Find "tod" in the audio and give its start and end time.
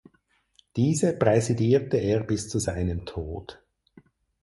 3.05-3.61